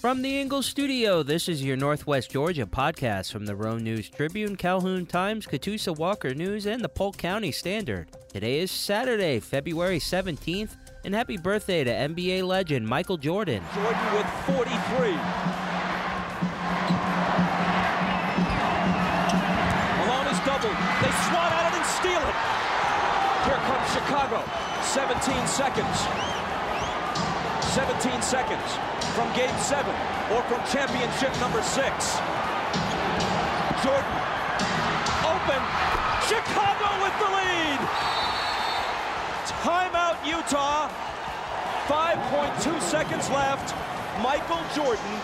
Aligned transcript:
From 0.00 0.20
the 0.20 0.38
Ingles 0.38 0.66
studio, 0.66 1.22
this 1.22 1.48
is 1.48 1.64
your 1.64 1.76
Northwest 1.76 2.30
Georgia 2.30 2.66
podcast 2.66 3.32
from 3.32 3.46
the 3.46 3.56
Rome 3.56 3.82
News 3.82 4.10
Tribune, 4.10 4.54
Calhoun 4.54 5.06
Times, 5.06 5.46
Catoosa 5.46 5.96
Walker 5.96 6.34
News, 6.34 6.66
and 6.66 6.84
the 6.84 6.88
Polk 6.88 7.16
County 7.16 7.50
Standard. 7.50 8.06
Today 8.28 8.60
is 8.60 8.70
Saturday, 8.70 9.40
February 9.40 9.98
17th, 9.98 10.76
and 11.06 11.14
happy 11.14 11.38
birthday 11.38 11.82
to 11.82 11.90
NBA 11.90 12.46
legend 12.46 12.86
Michael 12.86 13.16
Jordan. 13.16 13.62
Jordan 13.74 14.12
with 14.12 14.26
43. 14.44 14.68
Malone 20.04 20.28
is 20.28 20.40
doubled. 20.44 20.76
They 21.00 21.12
swat 21.24 21.50
at 21.56 21.72
it 21.72 21.78
and 21.80 21.86
steal 21.96 22.20
it. 22.20 22.36
Here 23.48 23.62
comes 23.64 23.88
Chicago. 23.96 24.44
17 24.82 25.46
seconds. 25.48 25.98
17 27.72 28.22
seconds 28.22 28.95
from 29.14 29.28
game 29.36 29.56
seven 29.58 29.94
or 30.32 30.42
from 30.44 30.60
championship 30.66 31.32
number 31.40 31.62
six. 31.62 32.18
Jordan 33.84 34.16
open. 35.22 35.60
Chicago 36.26 36.88
with 37.04 37.14
the 37.22 37.30
lead. 37.30 37.80
Timeout 39.62 40.16
Utah. 40.26 40.88
5.2 41.86 42.80
seconds 42.80 43.28
left. 43.30 43.74
Michael 44.22 44.62
Jordan 44.74 45.20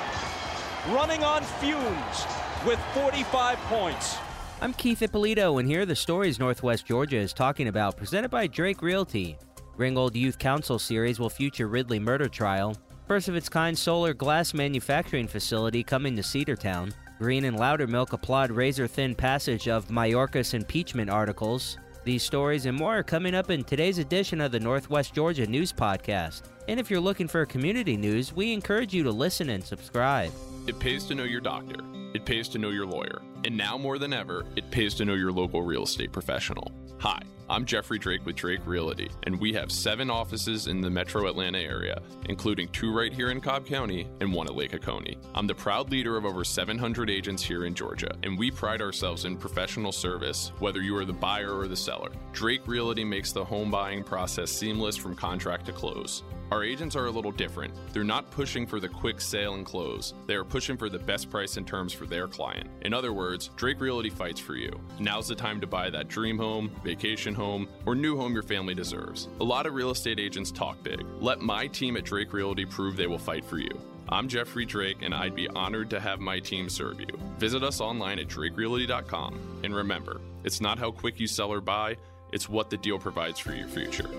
running 0.91 1.25
on 1.25 1.43
fumes 1.43 2.27
with 2.67 2.79
45 2.95 3.59
points. 3.69 4.19
I'm 4.61 4.73
Keith 4.75 5.03
Ippolito, 5.03 5.59
and 5.59 5.69
here 5.69 5.81
are 5.81 5.87
the 5.87 5.97
stories 5.97 6.39
Northwest 6.39 6.87
Georgia 6.87 7.17
is 7.17 7.33
talking 7.33 7.69
about, 7.69 7.97
presented 7.97 8.31
by 8.31 8.47
Drake 8.47 8.81
Realty. 8.81 9.37
Ringgold 9.77 10.15
Youth 10.15 10.39
Council 10.39 10.79
series 10.79 11.19
will 11.19 11.31
feature 11.31 11.67
Ridley 11.67 11.99
murder 11.99 12.29
trial. 12.29 12.77
First 13.07 13.29
of 13.29 13.35
its 13.35 13.49
kind 13.49 13.77
solar 13.77 14.15
glass 14.15 14.55
manufacturing 14.55 15.27
facility 15.27 15.83
coming 15.83 16.17
to 16.17 16.23
Cedartown. 16.23 16.93
Greene 17.19 17.45
and 17.45 17.59
Loudermilk 17.59 18.13
applaud 18.13 18.51
razor 18.51 18.87
thin 18.87 19.15
passage 19.15 19.69
of 19.69 19.89
Mayorkas 19.89 20.55
impeachment 20.55 21.11
articles. 21.11 21.79
These 22.05 22.23
stories 22.23 22.67
and 22.67 22.77
more 22.77 22.99
are 22.99 23.03
coming 23.03 23.35
up 23.35 23.51
in 23.51 23.65
today's 23.65 23.99
edition 23.99 24.41
of 24.41 24.51
the 24.51 24.59
Northwest 24.59 25.15
Georgia 25.15 25.47
News 25.47 25.73
Podcast. 25.73 26.43
And 26.69 26.81
if 26.81 26.91
you're 26.91 27.01
looking 27.01 27.29
for 27.29 27.45
community 27.47 27.97
news, 27.97 28.33
we 28.33 28.53
encourage 28.53 28.93
you 28.95 29.03
to 29.05 29.11
listen 29.11 29.51
and 29.51 29.63
subscribe. 29.63 30.33
It 30.67 30.79
pays 30.79 31.05
to 31.07 31.15
know 31.15 31.25
your 31.25 31.41
doctor. 31.41 31.77
It 32.15 32.25
pays 32.25 32.49
to 32.51 32.59
know 32.59 32.71
your 32.71 32.87
lawyer. 32.87 33.21
And 33.45 33.57
now 33.57 33.77
more 33.79 33.99
than 33.99 34.13
ever, 34.13 34.45
it 34.57 34.71
pays 34.71 34.95
to 34.95 35.05
know 35.05 35.15
your 35.15 35.33
local 35.33 35.63
real 35.63 35.85
estate 35.85 36.13
professional. 36.13 36.73
Hi, 36.99 37.23
I'm 37.53 37.67
Jeffrey 37.67 37.99
Drake 37.99 38.25
with 38.25 38.37
Drake 38.37 38.63
Realty, 38.65 39.11
and 39.25 39.39
we 39.39 39.53
have 39.53 39.71
seven 39.71 40.09
offices 40.09 40.69
in 40.69 40.81
the 40.81 40.89
metro 40.89 41.29
Atlanta 41.29 41.59
area, 41.59 42.01
including 42.25 42.67
two 42.69 42.97
right 42.97 43.13
here 43.13 43.31
in 43.31 43.43
Cobb 43.43 43.67
County 43.67 44.09
and 44.21 44.33
one 44.33 44.47
at 44.47 44.55
Lake 44.55 44.73
Oconee. 44.73 45.19
I'm 45.35 45.47
the 45.47 45.55
proud 45.55 45.91
leader 45.91 46.17
of 46.17 46.25
over 46.25 46.45
700 46.45 47.11
agents 47.11 47.43
here 47.43 47.67
in 47.67 47.75
Georgia, 47.75 48.11
and 48.23 48.39
we 48.39 48.51
pride 48.51 48.81
ourselves 48.81 49.27
in 49.27 49.37
professional 49.37 49.93
service, 49.93 50.51
whether 50.61 50.81
you 50.81 50.97
are 50.97 51.05
the 51.05 51.13
buyer 51.13 51.55
or 51.55 51.69
the 51.69 51.77
seller. 51.77 52.09
Drake 52.33 52.67
Realty 52.67 53.05
makes 53.05 53.33
the 53.33 53.45
home 53.45 53.71
buying 53.71 54.03
process 54.03 54.51
seamless 54.51 54.97
from 54.97 55.15
contract 55.15 55.67
to 55.67 55.73
close. 55.73 56.23
Our 56.53 56.63
agents 56.63 56.97
are 56.97 57.07
a 57.07 57.11
little 57.11 57.33
different. 57.33 57.73
They're 57.95 58.05
not 58.05 58.31
pushing 58.31 58.67
for 58.67 58.79
the 58.79 58.87
quick 58.87 59.23
sale 59.23 59.55
and 59.55 59.65
close. 59.65 60.13
They 60.27 60.35
are 60.35 60.45
pushing 60.45 60.77
for 60.77 60.91
the 60.91 60.99
best 60.99 61.31
price 61.31 61.57
and 61.57 61.67
terms 61.67 61.95
for 61.95 62.05
their 62.05 62.29
client. 62.29 62.69
In 62.83 62.93
other 62.93 63.15
words, 63.15 63.49
Drake 63.57 63.81
Realty 63.81 64.11
fights 64.11 64.39
for 64.39 64.55
you. 64.55 64.79
Now's 64.99 65.29
the 65.29 65.35
time 65.35 65.63
to 65.63 65.67
buy 65.67 65.89
that 65.89 66.09
dream 66.09 66.37
home, 66.37 66.71
vacation 66.85 67.35
home, 67.35 67.71
or 67.87 67.95
new 67.95 68.19
home 68.19 68.35
your 68.35 68.43
family 68.43 68.75
deserves. 68.75 69.31
A 69.41 69.45
lot 69.45 69.65
of 69.65 69.73
real 69.73 69.93
estate 69.93 70.21
agents 70.21 70.51
talk 70.51 70.83
big. 70.83 71.03
Let 71.21 71.41
my 71.41 71.69
team 71.69 71.97
at 71.97 72.05
Drake 72.05 72.35
Realty 72.35 72.67
prove 72.67 72.99
they 72.99 73.07
will 73.07 73.17
fight 73.17 73.47
for 73.47 73.57
you. 73.57 73.71
I'm 74.11 74.29
Jeffrey 74.29 74.67
Drake, 74.67 74.99
and 75.01 75.15
I'd 75.15 75.35
be 75.35 75.49
honored 75.49 75.89
to 75.89 76.01
have 76.01 76.21
my 76.21 76.39
team 76.39 76.69
serve 76.69 77.01
you. 77.01 77.19
Visit 77.39 77.63
us 77.63 77.81
online 77.81 78.19
at 78.19 78.29
drakerealty.com. 78.29 79.61
And 79.65 79.75
remember, 79.75 80.21
it's 80.45 80.61
not 80.61 80.79
how 80.79 80.91
quick 80.91 81.19
you 81.19 81.27
sell 81.27 81.51
or 81.51 81.63
buy, 81.63 81.97
it's 82.31 82.47
what 82.47 82.69
the 82.69 82.77
deal 82.77 82.99
provides 82.99 83.39
for 83.39 83.55
your 83.55 83.69
future. 83.69 84.11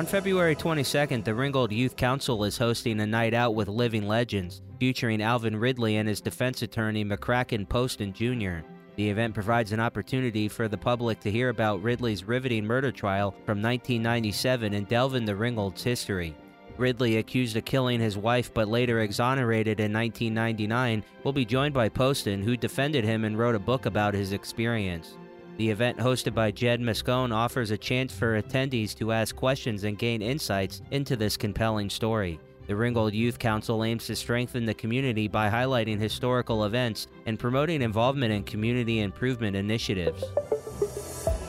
On 0.00 0.06
February 0.06 0.56
22nd, 0.56 1.24
the 1.24 1.34
Ringgold 1.34 1.70
Youth 1.72 1.94
Council 1.94 2.44
is 2.44 2.56
hosting 2.56 3.00
a 3.00 3.06
night 3.06 3.34
out 3.34 3.54
with 3.54 3.68
living 3.68 4.08
legends, 4.08 4.62
featuring 4.78 5.20
Alvin 5.20 5.54
Ridley 5.54 5.98
and 5.98 6.08
his 6.08 6.22
defense 6.22 6.62
attorney 6.62 7.04
McCracken 7.04 7.68
Poston 7.68 8.14
Jr. 8.14 8.66
The 8.96 9.10
event 9.10 9.34
provides 9.34 9.72
an 9.72 9.80
opportunity 9.80 10.48
for 10.48 10.68
the 10.68 10.78
public 10.78 11.20
to 11.20 11.30
hear 11.30 11.50
about 11.50 11.82
Ridley's 11.82 12.24
riveting 12.24 12.64
murder 12.64 12.90
trial 12.90 13.32
from 13.44 13.60
1997 13.60 14.72
and 14.72 14.88
delve 14.88 15.16
into 15.16 15.36
Ringgold's 15.36 15.82
history. 15.82 16.34
Ridley, 16.78 17.18
accused 17.18 17.58
of 17.58 17.66
killing 17.66 18.00
his 18.00 18.16
wife 18.16 18.54
but 18.54 18.68
later 18.68 19.00
exonerated 19.00 19.80
in 19.80 19.92
1999, 19.92 21.04
will 21.24 21.34
be 21.34 21.44
joined 21.44 21.74
by 21.74 21.90
Poston, 21.90 22.42
who 22.42 22.56
defended 22.56 23.04
him 23.04 23.26
and 23.26 23.38
wrote 23.38 23.54
a 23.54 23.58
book 23.58 23.84
about 23.84 24.14
his 24.14 24.32
experience. 24.32 25.18
The 25.56 25.70
event, 25.70 25.98
hosted 25.98 26.34
by 26.34 26.50
Jed 26.50 26.80
Mescon, 26.80 27.34
offers 27.34 27.70
a 27.70 27.78
chance 27.78 28.12
for 28.12 28.40
attendees 28.40 28.96
to 28.96 29.12
ask 29.12 29.36
questions 29.36 29.84
and 29.84 29.98
gain 29.98 30.22
insights 30.22 30.80
into 30.90 31.16
this 31.16 31.36
compelling 31.36 31.90
story. 31.90 32.40
The 32.66 32.76
Ringgold 32.76 33.12
Youth 33.12 33.38
Council 33.38 33.82
aims 33.82 34.06
to 34.06 34.16
strengthen 34.16 34.64
the 34.64 34.74
community 34.74 35.26
by 35.26 35.50
highlighting 35.50 35.98
historical 35.98 36.64
events 36.64 37.08
and 37.26 37.38
promoting 37.38 37.82
involvement 37.82 38.32
in 38.32 38.44
community 38.44 39.00
improvement 39.00 39.56
initiatives. 39.56 40.22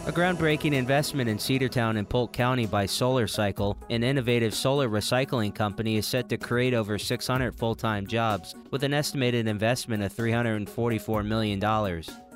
A 0.07 0.11
groundbreaking 0.11 0.73
investment 0.73 1.29
in 1.29 1.37
Cedartown 1.37 1.99
and 1.99 2.09
Polk 2.09 2.33
County 2.33 2.65
by 2.65 2.87
Solar 2.87 3.27
Cycle, 3.27 3.77
an 3.91 4.03
innovative 4.03 4.55
solar 4.55 4.89
recycling 4.89 5.53
company, 5.53 5.97
is 5.97 6.07
set 6.07 6.27
to 6.29 6.37
create 6.37 6.73
over 6.73 6.97
600 6.97 7.55
full 7.55 7.75
time 7.75 8.07
jobs 8.07 8.55
with 8.71 8.81
an 8.81 8.95
estimated 8.95 9.47
investment 9.47 10.01
of 10.01 10.11
$344 10.11 11.23
million. 11.23 11.59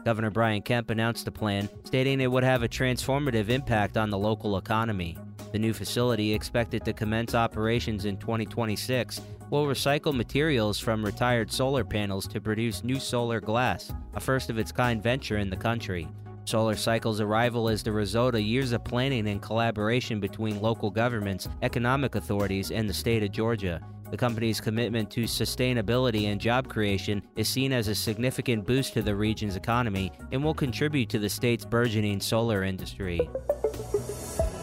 Governor 0.06 0.30
Brian 0.30 0.62
Kemp 0.62 0.92
announced 0.92 1.26
the 1.26 1.32
plan, 1.32 1.68
stating 1.84 2.22
it 2.22 2.32
would 2.32 2.44
have 2.44 2.62
a 2.62 2.70
transformative 2.70 3.50
impact 3.50 3.98
on 3.98 4.12
the 4.12 4.18
local 4.18 4.58
economy. 4.58 5.18
The 5.52 5.58
new 5.58 5.74
facility, 5.74 6.32
expected 6.32 6.86
to 6.86 6.94
commence 6.94 7.34
operations 7.34 8.06
in 8.06 8.18
2026, 8.18 9.20
will 9.50 9.66
recycle 9.66 10.14
materials 10.14 10.80
from 10.80 11.04
retired 11.04 11.52
solar 11.52 11.84
panels 11.84 12.28
to 12.28 12.40
produce 12.40 12.84
new 12.84 13.00
solar 13.00 13.42
glass, 13.42 13.92
a 14.14 14.20
first 14.20 14.52
of 14.52 14.60
its 14.60 14.72
kind 14.72 15.02
venture 15.02 15.38
in 15.38 15.50
the 15.50 15.58
country. 15.58 16.08
Solar 16.44 16.76
Cycle's 16.76 17.20
arrival 17.20 17.68
is 17.68 17.82
the 17.82 17.92
result 17.92 18.36
of 18.36 18.42
years 18.42 18.74
of 18.74 18.84
planning 18.84 19.28
and 19.28 19.42
collaboration 19.42 20.20
between 20.20 20.62
local 20.62 20.92
governments, 20.92 21.50
economic 21.64 22.14
authorities, 22.14 22.70
and 22.70 22.88
the 22.88 22.94
state 22.94 23.24
of 23.24 23.32
Georgia. 23.32 23.82
The 24.12 24.18
company's 24.18 24.62
commitment 24.62 25.10
to 25.12 25.24
sustainability 25.24 26.26
and 26.26 26.40
job 26.40 26.68
creation 26.68 27.24
is 27.36 27.50
seen 27.50 27.74
as 27.74 27.88
a 27.88 27.96
significant 27.96 28.66
boost 28.66 28.94
to 28.94 29.02
the 29.02 29.16
region's 29.16 29.56
economy 29.56 30.12
and 30.32 30.44
will 30.44 30.54
contribute 30.54 31.10
to 31.10 31.20
the 31.20 31.30
state's 31.30 31.66
burgeoning 31.66 32.22
solar 32.22 32.64
industry. 32.64 33.20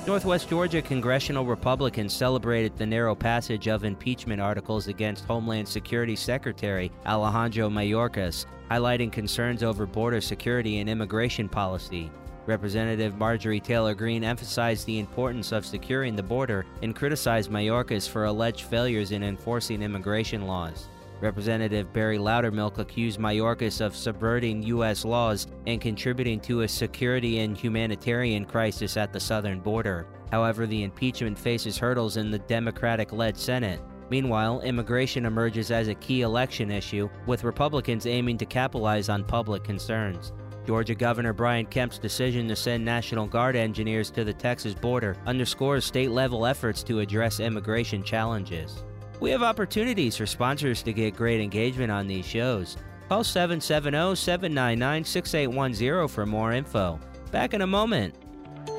Northwest 0.06 0.48
Georgia 0.48 0.82
congressional 0.82 1.44
Republicans 1.44 2.12
celebrated 2.12 2.76
the 2.76 2.86
narrow 2.86 3.14
passage 3.14 3.68
of 3.68 3.84
impeachment 3.84 4.40
articles 4.40 4.88
against 4.88 5.24
Homeland 5.24 5.68
Security 5.68 6.16
Secretary 6.16 6.90
Alejandro 7.06 7.68
Mayorkas, 7.68 8.46
highlighting 8.70 9.12
concerns 9.12 9.62
over 9.62 9.86
border 9.86 10.20
security 10.20 10.78
and 10.78 10.90
immigration 10.90 11.48
policy. 11.48 12.10
Representative 12.46 13.16
Marjorie 13.18 13.60
Taylor 13.60 13.94
Greene 13.94 14.24
emphasized 14.24 14.84
the 14.86 14.98
importance 14.98 15.52
of 15.52 15.64
securing 15.64 16.16
the 16.16 16.22
border 16.22 16.66
and 16.82 16.96
criticized 16.96 17.50
Mayorkas 17.50 18.08
for 18.08 18.24
alleged 18.24 18.62
failures 18.62 19.12
in 19.12 19.22
enforcing 19.22 19.80
immigration 19.80 20.46
laws. 20.46 20.88
Representative 21.20 21.92
Barry 21.92 22.18
Loudermilk 22.18 22.78
accused 22.78 23.20
Mayorkas 23.20 23.80
of 23.80 23.94
subverting 23.94 24.60
U.S. 24.64 25.04
laws 25.04 25.46
and 25.68 25.80
contributing 25.80 26.40
to 26.40 26.62
a 26.62 26.68
security 26.68 27.38
and 27.38 27.56
humanitarian 27.56 28.44
crisis 28.44 28.96
at 28.96 29.12
the 29.12 29.20
southern 29.20 29.60
border. 29.60 30.08
However, 30.32 30.66
the 30.66 30.82
impeachment 30.82 31.38
faces 31.38 31.78
hurdles 31.78 32.16
in 32.16 32.32
the 32.32 32.40
Democratic 32.40 33.12
led 33.12 33.36
Senate. 33.36 33.80
Meanwhile, 34.10 34.62
immigration 34.62 35.24
emerges 35.26 35.70
as 35.70 35.86
a 35.86 35.94
key 35.94 36.22
election 36.22 36.72
issue, 36.72 37.08
with 37.26 37.44
Republicans 37.44 38.06
aiming 38.06 38.36
to 38.38 38.44
capitalize 38.44 39.08
on 39.08 39.22
public 39.22 39.62
concerns. 39.62 40.32
Georgia 40.66 40.94
Governor 40.94 41.32
Brian 41.32 41.66
Kemp's 41.66 41.98
decision 41.98 42.46
to 42.48 42.56
send 42.56 42.84
National 42.84 43.26
Guard 43.26 43.56
engineers 43.56 44.10
to 44.10 44.24
the 44.24 44.32
Texas 44.32 44.74
border 44.74 45.16
underscores 45.26 45.84
state 45.84 46.10
level 46.10 46.46
efforts 46.46 46.82
to 46.84 47.00
address 47.00 47.40
immigration 47.40 48.02
challenges. 48.02 48.84
We 49.20 49.30
have 49.30 49.42
opportunities 49.42 50.16
for 50.16 50.26
sponsors 50.26 50.82
to 50.82 50.92
get 50.92 51.16
great 51.16 51.40
engagement 51.40 51.90
on 51.90 52.06
these 52.06 52.26
shows. 52.26 52.76
Call 53.08 53.24
770 53.24 54.16
799 54.16 55.04
6810 55.04 56.08
for 56.08 56.26
more 56.26 56.52
info. 56.52 56.98
Back 57.30 57.54
in 57.54 57.62
a 57.62 57.66
moment. 57.66 58.14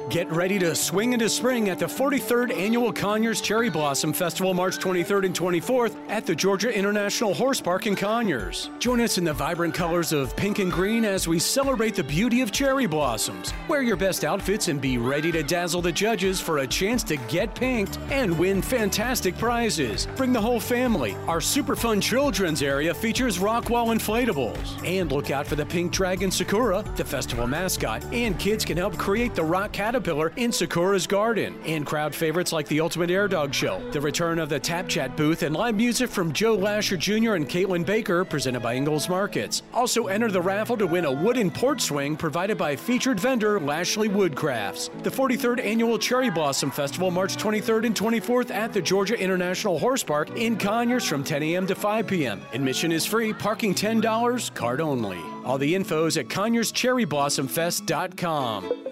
Get 0.09 0.29
ready 0.29 0.59
to 0.59 0.75
swing 0.75 1.13
into 1.13 1.29
spring 1.29 1.69
at 1.69 1.79
the 1.79 1.85
43rd 1.85 2.53
Annual 2.53 2.91
Conyers 2.91 3.39
Cherry 3.39 3.69
Blossom 3.69 4.11
Festival, 4.11 4.53
March 4.53 4.77
23rd 4.77 5.27
and 5.27 5.33
24th 5.33 5.95
at 6.09 6.25
the 6.25 6.35
Georgia 6.35 6.77
International 6.77 7.33
Horse 7.33 7.61
Park 7.61 7.87
in 7.87 7.95
Conyers. 7.95 8.69
Join 8.79 8.99
us 8.99 9.17
in 9.17 9.23
the 9.23 9.31
vibrant 9.31 9.73
colors 9.73 10.11
of 10.11 10.35
pink 10.35 10.59
and 10.59 10.69
green 10.69 11.05
as 11.05 11.25
we 11.25 11.39
celebrate 11.39 11.95
the 11.95 12.03
beauty 12.03 12.41
of 12.41 12.51
cherry 12.51 12.85
blossoms. 12.85 13.53
Wear 13.69 13.81
your 13.81 13.95
best 13.95 14.25
outfits 14.25 14.67
and 14.67 14.81
be 14.81 14.97
ready 14.97 15.31
to 15.31 15.41
dazzle 15.41 15.81
the 15.81 15.91
judges 15.91 16.41
for 16.41 16.57
a 16.57 16.67
chance 16.67 17.01
to 17.03 17.15
get 17.29 17.55
pinked 17.55 17.97
and 18.09 18.37
win 18.37 18.61
fantastic 18.61 19.37
prizes. 19.37 20.09
Bring 20.17 20.33
the 20.33 20.41
whole 20.41 20.59
family. 20.59 21.15
Our 21.27 21.39
super 21.39 21.77
fun 21.77 22.01
children's 22.01 22.61
area 22.61 22.93
features 22.93 23.39
Rockwall 23.39 23.95
inflatables. 23.95 24.85
And 24.85 25.09
look 25.13 25.31
out 25.31 25.47
for 25.47 25.55
the 25.55 25.65
Pink 25.65 25.93
Dragon 25.93 26.29
Sakura, 26.29 26.83
the 26.97 27.05
festival 27.05 27.47
mascot, 27.47 28.03
and 28.13 28.37
kids 28.37 28.65
can 28.65 28.75
help 28.77 28.97
create 28.97 29.33
the 29.33 29.43
Rock 29.43 29.71
Caterpillar 29.93 30.33
in 30.37 30.51
Sakura's 30.51 31.05
garden. 31.05 31.55
And 31.67 31.85
crowd 31.85 32.15
favorites 32.15 32.51
like 32.51 32.67
the 32.67 32.79
Ultimate 32.79 33.11
Air 33.11 33.27
Dog 33.27 33.53
Show, 33.53 33.79
the 33.91 34.01
return 34.01 34.39
of 34.39 34.49
the 34.49 34.59
Tap 34.59 34.89
Chat 34.89 35.15
booth, 35.15 35.43
and 35.43 35.55
live 35.55 35.75
music 35.75 36.09
from 36.09 36.33
Joe 36.33 36.55
Lasher 36.55 36.97
Jr. 36.97 37.35
and 37.35 37.47
Caitlin 37.47 37.85
Baker, 37.85 38.25
presented 38.25 38.61
by 38.61 38.73
Ingles 38.73 39.07
Markets. 39.07 39.61
Also 39.71 40.07
enter 40.07 40.31
the 40.31 40.41
raffle 40.41 40.75
to 40.77 40.87
win 40.87 41.05
a 41.05 41.11
wooden 41.11 41.51
porch 41.51 41.81
swing 41.81 42.17
provided 42.17 42.57
by 42.57 42.75
featured 42.75 43.19
vendor 43.19 43.59
Lashley 43.59 44.09
Woodcrafts. 44.09 44.89
The 45.03 45.11
43rd 45.11 45.63
Annual 45.63 45.99
Cherry 45.99 46.31
Blossom 46.31 46.71
Festival, 46.71 47.11
March 47.11 47.37
23rd 47.37 47.85
and 47.85 47.95
24th 47.95 48.49
at 48.49 48.73
the 48.73 48.81
Georgia 48.81 49.19
International 49.19 49.77
Horse 49.77 50.01
Park 50.01 50.35
in 50.35 50.57
Conyers 50.57 51.05
from 51.05 51.23
10 51.23 51.43
a.m. 51.43 51.67
to 51.67 51.75
5 51.75 52.07
p.m. 52.07 52.41
Admission 52.53 52.91
is 52.91 53.05
free, 53.05 53.31
parking 53.31 53.75
$10, 53.75 54.55
card 54.55 54.81
only. 54.81 55.19
All 55.45 55.59
the 55.59 55.75
info 55.75 56.07
is 56.07 56.17
at 56.17 56.29
ConyerSCherryBlossomFest.com. 56.29 58.82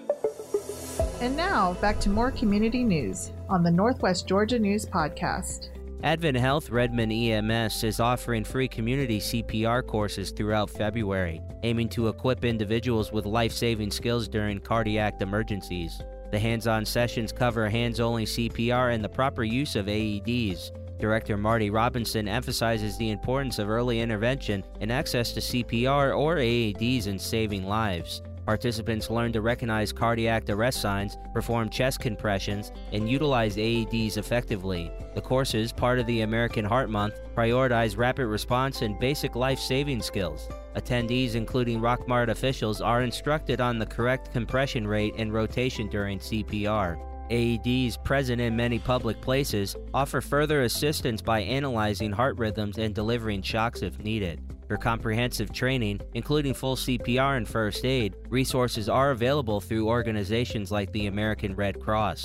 And 1.22 1.36
now, 1.36 1.74
back 1.74 2.00
to 2.00 2.10
more 2.10 2.32
community 2.32 2.82
news 2.82 3.30
on 3.48 3.62
the 3.62 3.70
Northwest 3.70 4.26
Georgia 4.26 4.58
News 4.58 4.84
Podcast. 4.84 5.68
Advent 6.02 6.36
Health 6.36 6.68
Redmond 6.68 7.12
EMS 7.12 7.84
is 7.84 8.00
offering 8.00 8.42
free 8.42 8.66
community 8.66 9.20
CPR 9.20 9.86
courses 9.86 10.32
throughout 10.32 10.68
February, 10.68 11.40
aiming 11.62 11.90
to 11.90 12.08
equip 12.08 12.44
individuals 12.44 13.12
with 13.12 13.24
life 13.24 13.52
saving 13.52 13.92
skills 13.92 14.26
during 14.26 14.58
cardiac 14.58 15.22
emergencies. 15.22 16.02
The 16.32 16.40
hands 16.40 16.66
on 16.66 16.84
sessions 16.84 17.30
cover 17.30 17.68
hands 17.68 18.00
only 18.00 18.24
CPR 18.24 18.92
and 18.92 19.04
the 19.04 19.08
proper 19.08 19.44
use 19.44 19.76
of 19.76 19.86
AEDs. 19.86 20.72
Director 20.98 21.36
Marty 21.36 21.70
Robinson 21.70 22.26
emphasizes 22.26 22.98
the 22.98 23.10
importance 23.10 23.60
of 23.60 23.70
early 23.70 24.00
intervention 24.00 24.64
and 24.80 24.90
access 24.90 25.30
to 25.34 25.40
CPR 25.40 26.18
or 26.18 26.38
AEDs 26.38 27.06
in 27.06 27.16
saving 27.16 27.62
lives. 27.62 28.22
Participants 28.44 29.08
learn 29.08 29.32
to 29.32 29.40
recognize 29.40 29.92
cardiac 29.92 30.48
arrest 30.48 30.80
signs, 30.80 31.16
perform 31.32 31.70
chest 31.70 32.00
compressions, 32.00 32.72
and 32.92 33.08
utilize 33.08 33.56
AEDs 33.56 34.16
effectively. 34.16 34.90
The 35.14 35.20
courses, 35.20 35.72
part 35.72 36.00
of 36.00 36.06
the 36.06 36.22
American 36.22 36.64
Heart 36.64 36.90
Month, 36.90 37.20
prioritize 37.36 37.96
rapid 37.96 38.26
response 38.26 38.82
and 38.82 38.98
basic 38.98 39.36
life 39.36 39.60
saving 39.60 40.02
skills. 40.02 40.48
Attendees, 40.74 41.34
including 41.36 41.80
Rockmart 41.80 42.28
officials, 42.28 42.80
are 42.80 43.02
instructed 43.02 43.60
on 43.60 43.78
the 43.78 43.86
correct 43.86 44.32
compression 44.32 44.86
rate 44.86 45.14
and 45.18 45.32
rotation 45.32 45.88
during 45.88 46.18
CPR. 46.18 46.98
AEDs 47.30 48.02
present 48.02 48.40
in 48.40 48.56
many 48.56 48.78
public 48.78 49.20
places 49.20 49.76
offer 49.94 50.20
further 50.20 50.62
assistance 50.62 51.22
by 51.22 51.40
analyzing 51.40 52.10
heart 52.10 52.36
rhythms 52.36 52.78
and 52.78 52.94
delivering 52.94 53.40
shocks 53.40 53.82
if 53.82 53.98
needed. 54.00 54.40
For 54.72 54.78
comprehensive 54.78 55.52
training, 55.52 56.00
including 56.14 56.54
full 56.54 56.76
CPR 56.76 57.36
and 57.36 57.46
first 57.46 57.84
aid, 57.84 58.14
resources 58.30 58.88
are 58.88 59.10
available 59.10 59.60
through 59.60 59.86
organizations 59.86 60.72
like 60.72 60.90
the 60.92 61.08
American 61.08 61.54
Red 61.54 61.78
Cross. 61.78 62.24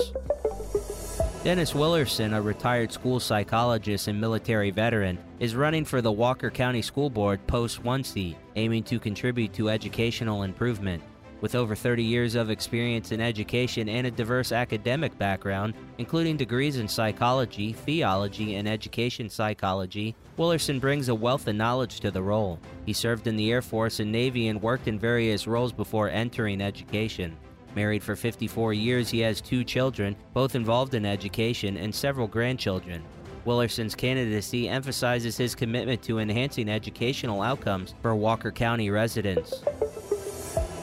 Dennis 1.44 1.74
Willerson, 1.74 2.34
a 2.34 2.40
retired 2.40 2.90
school 2.90 3.20
psychologist 3.20 4.08
and 4.08 4.18
military 4.18 4.70
veteran, 4.70 5.18
is 5.40 5.54
running 5.54 5.84
for 5.84 6.00
the 6.00 6.10
Walker 6.10 6.48
County 6.48 6.80
School 6.80 7.10
Board 7.10 7.46
Post 7.46 7.84
1 7.84 8.02
seat, 8.02 8.38
aiming 8.56 8.84
to 8.84 8.98
contribute 8.98 9.52
to 9.52 9.68
educational 9.68 10.42
improvement. 10.42 11.02
With 11.40 11.54
over 11.54 11.76
30 11.76 12.02
years 12.02 12.34
of 12.34 12.50
experience 12.50 13.12
in 13.12 13.20
education 13.20 13.88
and 13.88 14.08
a 14.08 14.10
diverse 14.10 14.50
academic 14.50 15.16
background, 15.18 15.74
including 15.98 16.36
degrees 16.36 16.78
in 16.78 16.88
psychology, 16.88 17.72
theology, 17.72 18.56
and 18.56 18.68
education 18.68 19.30
psychology, 19.30 20.16
Willerson 20.36 20.80
brings 20.80 21.08
a 21.08 21.14
wealth 21.14 21.46
of 21.46 21.54
knowledge 21.54 22.00
to 22.00 22.10
the 22.10 22.22
role. 22.22 22.58
He 22.86 22.92
served 22.92 23.28
in 23.28 23.36
the 23.36 23.52
Air 23.52 23.62
Force 23.62 24.00
and 24.00 24.10
Navy 24.10 24.48
and 24.48 24.60
worked 24.60 24.88
in 24.88 24.98
various 24.98 25.46
roles 25.46 25.72
before 25.72 26.08
entering 26.08 26.60
education. 26.60 27.36
Married 27.76 28.02
for 28.02 28.16
54 28.16 28.72
years, 28.72 29.08
he 29.08 29.20
has 29.20 29.40
two 29.40 29.62
children, 29.62 30.16
both 30.34 30.56
involved 30.56 30.94
in 30.94 31.06
education, 31.06 31.76
and 31.76 31.94
several 31.94 32.26
grandchildren. 32.26 33.04
Willerson's 33.46 33.94
candidacy 33.94 34.68
emphasizes 34.68 35.36
his 35.36 35.54
commitment 35.54 36.02
to 36.02 36.18
enhancing 36.18 36.68
educational 36.68 37.42
outcomes 37.42 37.94
for 38.02 38.16
Walker 38.16 38.50
County 38.50 38.90
residents. 38.90 39.62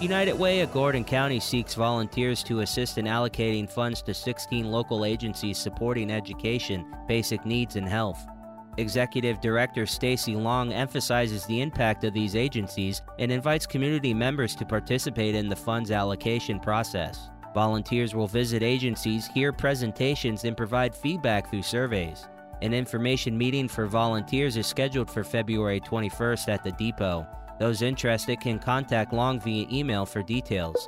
United 0.01 0.33
Way 0.37 0.59
of 0.59 0.73
Gordon 0.73 1.05
County 1.05 1.39
seeks 1.39 1.73
volunteers 1.73 2.43
to 2.43 2.59
assist 2.59 2.97
in 2.97 3.05
allocating 3.05 3.69
funds 3.69 4.01
to 4.03 4.13
16 4.13 4.69
local 4.69 5.05
agencies 5.05 5.57
supporting 5.57 6.11
education, 6.11 6.85
basic 7.07 7.45
needs, 7.45 7.77
and 7.77 7.87
health. 7.87 8.27
Executive 8.77 9.39
Director 9.39 9.85
Stacy 9.85 10.35
Long 10.35 10.73
emphasizes 10.73 11.45
the 11.45 11.61
impact 11.61 12.03
of 12.03 12.13
these 12.13 12.35
agencies 12.35 13.01
and 13.19 13.31
invites 13.31 13.65
community 13.65 14.13
members 14.13 14.53
to 14.55 14.65
participate 14.65 15.33
in 15.33 15.47
the 15.47 15.55
funds 15.55 15.91
allocation 15.91 16.59
process. 16.59 17.29
Volunteers 17.53 18.13
will 18.13 18.27
visit 18.27 18.61
agencies, 18.63 19.27
hear 19.27 19.53
presentations, 19.53 20.43
and 20.43 20.57
provide 20.57 20.93
feedback 20.93 21.49
through 21.49 21.63
surveys. 21.63 22.27
An 22.61 22.73
information 22.73 23.37
meeting 23.37 23.69
for 23.69 23.85
volunteers 23.85 24.57
is 24.57 24.67
scheduled 24.67 25.09
for 25.09 25.23
February 25.23 25.79
21st 25.79 26.49
at 26.49 26.63
the 26.65 26.71
depot. 26.73 27.25
Those 27.59 27.81
interested 27.81 28.39
can 28.41 28.59
contact 28.59 29.13
Long 29.13 29.39
via 29.39 29.67
email 29.71 30.05
for 30.05 30.21
details. 30.21 30.87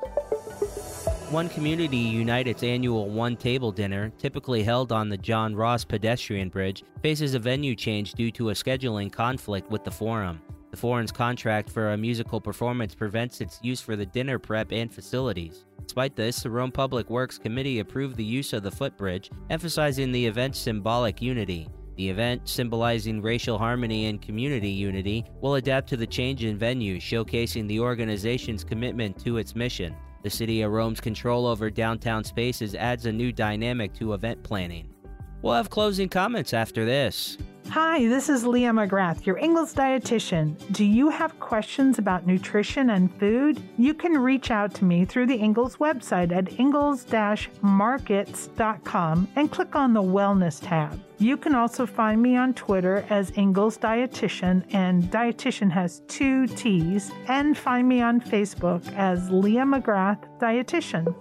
One 1.30 1.50
Community 1.50 1.98
United's 1.98 2.64
annual 2.64 3.10
One 3.10 3.36
Table 3.36 3.72
Dinner, 3.72 4.12
typically 4.18 4.64
held 4.64 4.94
on 4.94 5.10
the 5.10 5.18
John 5.18 5.56
Ross 5.56 5.84
pedestrian 5.84 6.48
bridge, 6.48 6.84
faces 7.02 7.34
a 7.34 7.40
venue 7.40 7.76
change 7.76 8.14
due 8.14 8.32
to 8.32 8.50
a 8.50 8.54
scheduling 8.54 9.12
conflict 9.12 9.70
with 9.70 9.84
the 9.84 9.92
Forum. 9.92 10.42
The 10.72 10.78
Forum's 10.78 11.12
contract 11.12 11.70
for 11.70 11.92
a 11.92 11.98
musical 11.98 12.40
performance 12.40 12.96
prevents 12.96 13.42
its 13.42 13.60
use 13.62 13.82
for 13.82 13.96
the 13.96 14.06
dinner 14.06 14.40
prep 14.40 14.72
and 14.72 14.94
facilities. 14.94 15.66
Despite 15.84 16.16
this, 16.16 16.42
the 16.42 16.50
Rome 16.50 16.72
Public 16.72 17.10
Works 17.10 17.38
Committee 17.38 17.80
approved 17.80 18.16
the 18.16 18.24
use 18.24 18.54
of 18.54 18.64
the 18.64 18.72
footbridge, 18.72 19.30
emphasizing 19.50 20.12
the 20.12 20.26
event's 20.26 20.60
symbolic 20.60 21.22
unity. 21.22 21.68
The 21.98 22.10
event, 22.10 22.48
symbolizing 22.48 23.24
racial 23.24 23.58
harmony 23.58 24.06
and 24.06 24.22
community 24.22 24.70
unity, 24.70 25.26
will 25.42 25.56
adapt 25.56 25.90
to 25.90 25.98
the 25.98 26.06
change 26.06 26.44
in 26.44 26.56
venue, 26.56 27.00
showcasing 27.00 27.68
the 27.68 27.80
organization's 27.80 28.64
commitment 28.64 29.20
to 29.26 29.38
its 29.38 29.56
mission. 29.56 29.96
The 30.22 30.30
City 30.30 30.62
of 30.62 30.72
Rome's 30.72 31.02
control 31.02 31.48
over 31.48 31.72
downtown 31.72 32.24
spaces 32.24 32.76
adds 32.76 33.08
a 33.08 33.12
new 33.12 33.32
dynamic 33.32 33.94
to 33.96 34.14
event 34.14 34.44
planning. 34.44 34.94
We'll 35.42 35.56
have 35.56 35.72
closing 35.72 36.08
comments 36.08 36.54
after 36.54 36.86
this. 36.86 37.38
Hi, 37.70 38.08
this 38.08 38.30
is 38.30 38.46
Leah 38.46 38.72
McGrath, 38.72 39.26
your 39.26 39.38
Ingles 39.38 39.74
dietitian. 39.74 40.56
Do 40.72 40.86
you 40.86 41.10
have 41.10 41.38
questions 41.40 42.00
about 42.00 42.26
nutrition 42.26 42.92
and 42.92 43.14
food? 43.16 43.62
You 43.78 43.94
can 43.94 44.18
reach 44.18 44.52
out 44.52 44.74
to 44.76 44.86
me 44.86 45.04
through 45.04 45.26
the 45.28 45.36
Ingles 45.36 45.76
website 45.76 46.32
at 46.32 46.58
ingles-markets.com 46.60 49.28
and 49.36 49.52
click 49.52 49.76
on 49.76 49.94
the 49.94 50.02
Wellness 50.02 50.66
tab. 50.66 50.98
You 51.20 51.36
can 51.36 51.56
also 51.56 51.86
find 51.86 52.22
me 52.22 52.38
on 52.38 52.54
Twitter 52.54 53.06
as 53.10 53.34
Ingles 53.36 53.78
Dietitian, 53.78 54.64
and 54.74 55.04
Dietitian 55.04 55.70
has 55.72 56.04
two 56.08 56.48
T's, 56.48 57.12
and 57.28 57.58
find 57.58 57.86
me 57.88 58.02
on 58.02 58.22
Facebook 58.22 58.82
as 58.96 59.30
Leah 59.30 59.66
McGrath 59.66 60.24
Dietitian. 60.40 61.14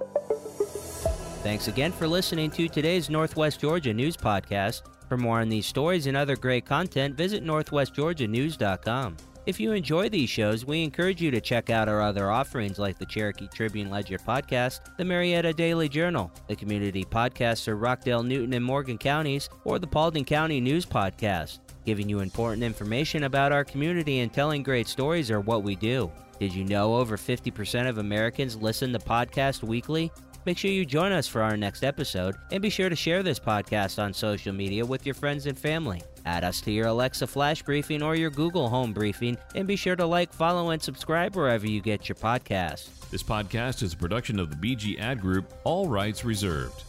Thanks 1.42 1.68
again 1.68 1.92
for 1.92 2.06
listening 2.06 2.50
to 2.52 2.68
today's 2.68 3.10
Northwest 3.10 3.60
Georgia 3.60 3.92
News 3.92 4.16
Podcast. 4.16 4.82
For 5.08 5.16
more 5.16 5.40
on 5.40 5.48
these 5.48 5.66
stories 5.66 6.06
and 6.06 6.16
other 6.16 6.36
great 6.36 6.64
content, 6.64 7.16
visit 7.16 7.44
northwestgeorgianews.com. 7.44 9.16
If 9.46 9.60
you 9.60 9.70
enjoy 9.70 10.08
these 10.08 10.28
shows, 10.28 10.66
we 10.66 10.82
encourage 10.82 11.22
you 11.22 11.30
to 11.30 11.40
check 11.40 11.70
out 11.70 11.88
our 11.88 12.02
other 12.02 12.32
offerings 12.32 12.80
like 12.80 12.98
the 12.98 13.06
Cherokee 13.06 13.46
Tribune 13.46 13.90
Ledger 13.90 14.18
podcast, 14.18 14.80
the 14.96 15.04
Marietta 15.04 15.52
Daily 15.52 15.88
Journal, 15.88 16.32
the 16.48 16.56
community 16.56 17.04
podcasts 17.04 17.64
for 17.64 17.76
Rockdale, 17.76 18.24
Newton, 18.24 18.54
and 18.54 18.64
Morgan 18.64 18.98
counties, 18.98 19.48
or 19.62 19.78
the 19.78 19.86
Paulding 19.86 20.24
County 20.24 20.60
News 20.60 20.84
Podcast. 20.84 21.60
Giving 21.84 22.08
you 22.08 22.18
important 22.18 22.64
information 22.64 23.22
about 23.22 23.52
our 23.52 23.64
community 23.64 24.18
and 24.18 24.32
telling 24.32 24.64
great 24.64 24.88
stories 24.88 25.30
are 25.30 25.40
what 25.40 25.62
we 25.62 25.76
do. 25.76 26.10
Did 26.40 26.52
you 26.52 26.64
know 26.64 26.96
over 26.96 27.16
50% 27.16 27.88
of 27.88 27.98
Americans 27.98 28.56
listen 28.56 28.92
to 28.92 28.98
podcasts 28.98 29.62
weekly? 29.62 30.10
Make 30.46 30.58
sure 30.58 30.70
you 30.70 30.86
join 30.86 31.10
us 31.10 31.26
for 31.26 31.42
our 31.42 31.56
next 31.56 31.82
episode 31.82 32.36
and 32.52 32.62
be 32.62 32.70
sure 32.70 32.88
to 32.88 32.94
share 32.94 33.24
this 33.24 33.40
podcast 33.40 34.00
on 34.00 34.14
social 34.14 34.52
media 34.52 34.86
with 34.86 35.04
your 35.04 35.16
friends 35.16 35.46
and 35.46 35.58
family. 35.58 36.00
Add 36.24 36.44
us 36.44 36.60
to 36.60 36.70
your 36.70 36.86
Alexa 36.86 37.26
Flash 37.26 37.64
Briefing 37.64 38.00
or 38.00 38.14
your 38.14 38.30
Google 38.30 38.68
Home 38.68 38.92
Briefing, 38.92 39.36
and 39.56 39.66
be 39.66 39.74
sure 39.74 39.96
to 39.96 40.06
like, 40.06 40.32
follow, 40.32 40.70
and 40.70 40.80
subscribe 40.80 41.34
wherever 41.34 41.66
you 41.66 41.80
get 41.80 42.08
your 42.08 42.14
podcasts. 42.14 43.10
This 43.10 43.24
podcast 43.24 43.82
is 43.82 43.92
a 43.92 43.96
production 43.96 44.38
of 44.38 44.50
the 44.50 44.56
BG 44.56 45.00
Ad 45.00 45.20
Group, 45.20 45.52
all 45.64 45.88
rights 45.88 46.24
reserved. 46.24 46.84